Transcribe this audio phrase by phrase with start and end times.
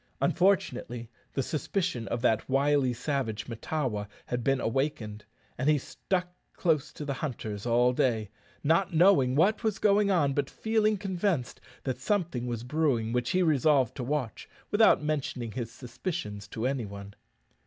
[0.19, 5.25] Unfortunately, the suspicion of that wily savage Mahtawa had been awakened,
[5.59, 8.31] and he stuck close to the hunters all day
[8.63, 13.43] not knowing what was going on, but feeling convinced that something was brewing which he
[13.43, 17.13] resolved to watch, without mentioning his suspicions to any one.